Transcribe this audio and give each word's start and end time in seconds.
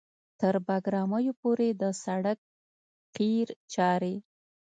تر 0.39 0.53
بګرامیو 0.65 1.33
پورې 1.41 1.69
د 1.81 1.83
سړک 2.03 2.39
قیر 3.15 3.47
چارې 3.73 4.15